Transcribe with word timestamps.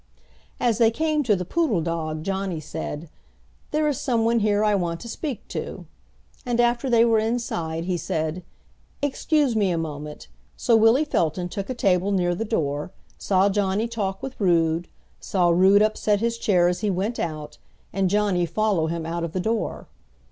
"As 0.59 0.79
they 0.79 0.89
came 0.89 1.21
to 1.21 1.35
the 1.35 1.45
Poodle 1.45 1.79
Dog 1.83 2.23
Johnny 2.23 2.59
said, 2.59 3.07
'There 3.69 3.87
is 3.87 3.99
some 3.99 4.25
one 4.25 4.39
here 4.39 4.63
I 4.63 4.73
want 4.73 4.99
to 5.01 5.07
speak 5.07 5.47
to.' 5.47 5.85
And 6.43 6.59
after 6.59 6.89
they 6.89 7.05
were 7.05 7.19
inside 7.19 7.83
he 7.83 7.97
said, 7.97 8.41
'Excuse 9.03 9.55
me 9.55 9.69
a 9.69 9.77
moment,' 9.77 10.27
so 10.57 10.75
Willie 10.75 11.05
Felton 11.05 11.49
took 11.49 11.69
a 11.69 11.75
table 11.75 12.11
near 12.11 12.33
the 12.33 12.43
door, 12.43 12.89
saw 13.19 13.47
Johnny 13.47 13.87
talk 13.87 14.23
with 14.23 14.41
Rood, 14.41 14.87
saw 15.19 15.49
Rood 15.49 15.83
upset 15.83 16.19
his 16.19 16.39
chair 16.39 16.67
as 16.67 16.79
he 16.79 16.89
went 16.89 17.19
out, 17.19 17.59
and 17.93 18.09
Johnny 18.09 18.47
follow 18.47 18.87
him 18.87 19.05
out 19.05 19.23
of 19.23 19.33
the 19.33 19.39
door. 19.39 19.87